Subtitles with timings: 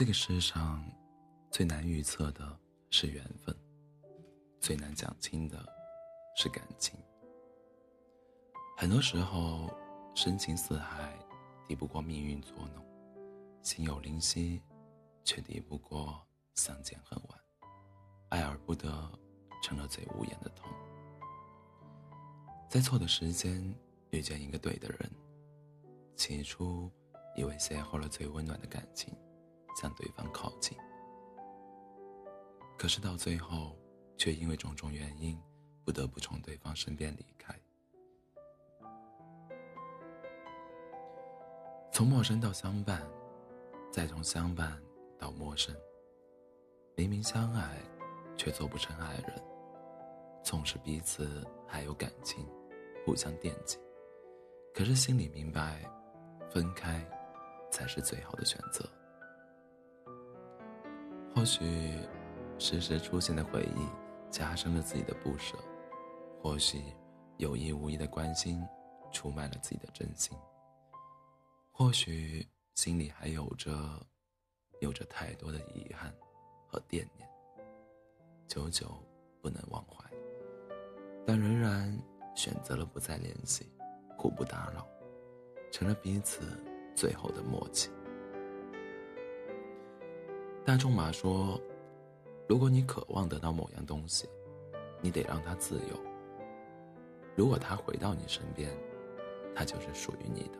[0.00, 0.82] 这个世上，
[1.50, 2.58] 最难预测的
[2.88, 3.54] 是缘分，
[4.58, 5.62] 最难讲清的
[6.34, 6.98] 是感情。
[8.78, 9.70] 很多时候，
[10.14, 11.14] 深情似海，
[11.68, 12.82] 抵不过命运捉弄；
[13.60, 14.62] 心有灵犀，
[15.22, 16.18] 却抵不过
[16.54, 17.38] 相见恨晚。
[18.30, 18.88] 爱而不得，
[19.62, 20.72] 成了最无言的痛。
[22.70, 23.62] 在错的时间
[24.12, 25.10] 遇见一个对的人，
[26.16, 26.90] 起初
[27.36, 29.14] 以为邂逅了最温暖的感情。
[29.74, 30.76] 向对方靠近，
[32.78, 33.76] 可是到最后，
[34.16, 35.40] 却因为种种原因，
[35.84, 37.54] 不得不从对方身边离开。
[41.92, 43.06] 从陌生到相伴，
[43.92, 44.80] 再从相伴
[45.18, 45.74] 到陌生。
[46.94, 47.78] 明明相爱，
[48.36, 49.42] 却做不成爱人。
[50.42, 52.46] 纵使彼此还有感情，
[53.04, 53.78] 互相惦记，
[54.74, 55.84] 可是心里明白，
[56.50, 57.06] 分开
[57.70, 58.88] 才是最好的选择。
[61.34, 61.92] 或许，
[62.58, 63.88] 时时出现的回忆
[64.30, 65.56] 加深了自己的不舍；
[66.42, 66.82] 或许，
[67.38, 68.62] 有意无意的关心
[69.12, 70.36] 出卖了自己的真心；
[71.70, 73.72] 或许，心里还有着
[74.80, 76.12] 有着太多的遗憾
[76.66, 77.28] 和惦念，
[78.46, 79.02] 久久
[79.40, 80.04] 不能忘怀，
[81.26, 81.96] 但仍然
[82.34, 83.66] 选择了不再联系，
[84.18, 84.86] 互不打扰，
[85.70, 86.62] 成了彼此
[86.94, 87.88] 最后的默契。
[90.62, 91.60] 大仲马说
[92.46, 94.28] ：“如果你渴望得到某样东西，
[95.00, 95.98] 你得让它自由。
[97.34, 98.70] 如果它回到你身边，
[99.54, 100.58] 它就是属于你的。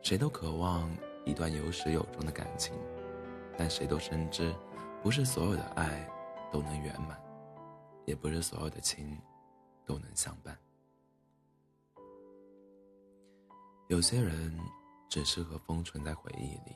[0.00, 0.88] 谁都渴望
[1.26, 2.74] 一段有始有终的感情，
[3.56, 4.54] 但谁都深知，
[5.02, 6.08] 不是所有的爱
[6.50, 7.20] 都能圆满，
[8.06, 9.20] 也不是所有的情
[9.84, 10.56] 都能相伴。
[13.88, 14.56] 有些人
[15.10, 16.74] 只适合封存在回忆里。”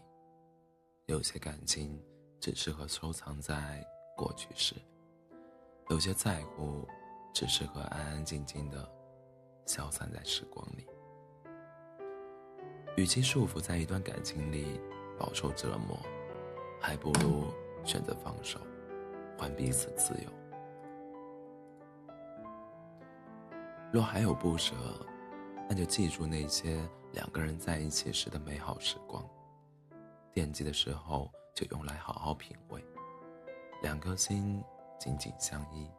[1.06, 2.00] 有些感情
[2.40, 3.84] 只适合收藏在
[4.16, 4.76] 过去时，
[5.90, 6.86] 有些在乎
[7.34, 8.88] 只适合安安静静的
[9.66, 10.86] 消散在时光里。
[12.96, 14.80] 与其束缚在一段感情里
[15.18, 15.98] 饱受折磨，
[16.80, 17.52] 还不如
[17.84, 18.60] 选择放手，
[19.36, 20.30] 还彼此自由。
[23.92, 24.74] 若还有不舍，
[25.68, 26.80] 那就记住那些
[27.12, 29.28] 两个人在一起时的美好时光。
[30.32, 32.82] 惦记的时候，就用来好好品味。
[33.82, 34.62] 两颗心
[34.98, 35.90] 紧紧相依，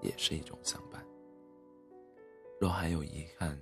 [0.00, 1.04] 也是一种相伴。
[2.60, 3.60] 若还有遗憾，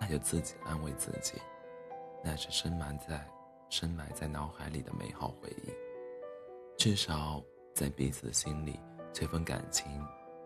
[0.00, 1.40] 那就自己安慰自己，
[2.24, 3.24] 那是深埋在
[3.70, 5.70] 深埋在脑海里的美好回忆。
[6.76, 7.40] 至少
[7.74, 8.80] 在彼此的心里，
[9.12, 9.86] 这份感情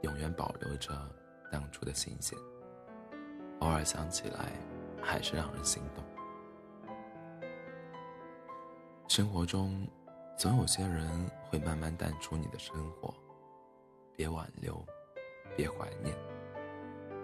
[0.02, 0.92] 永远保留着
[1.50, 2.38] 当初的新鲜。
[3.60, 4.52] 偶尔想起来，
[5.00, 6.04] 还是让人心动。
[9.16, 9.88] 生活中，
[10.36, 11.08] 总有些人
[11.48, 13.14] 会慢慢淡出你的生活。
[14.14, 14.84] 别挽留，
[15.56, 16.14] 别怀念，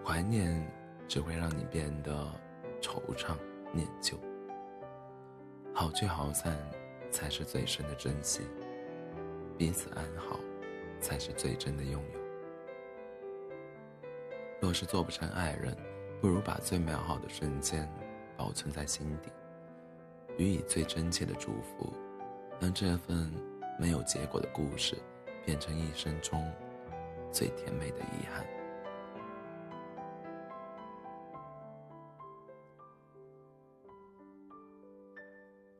[0.02, 0.66] 怀念
[1.06, 2.26] 只会让你变得
[2.80, 3.36] 惆怅
[3.74, 4.16] 念旧。
[5.74, 6.56] 好聚好散，
[7.10, 8.40] 才是最深的珍惜；
[9.58, 10.40] 彼此安好，
[10.98, 12.20] 才是最真的拥有。
[14.62, 15.76] 若是做不成爱人，
[16.22, 17.86] 不如把最美好的瞬间
[18.34, 19.30] 保存在心底。
[20.38, 21.92] 予以最真切的祝福，
[22.60, 23.32] 让这份
[23.78, 24.96] 没有结果的故事
[25.44, 26.50] 变成一生中
[27.30, 28.46] 最甜美的遗憾。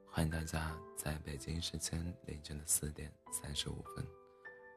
[0.07, 4.07] 欢迎大家在北京时间凌晨的四点三十五分，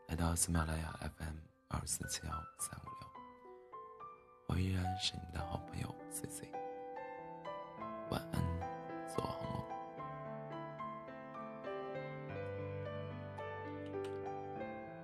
[0.07, 1.35] 来到喜马拉雅 FM
[1.67, 3.09] 二四七幺三五六，
[4.47, 6.64] 我依然是你的好朋友 C C。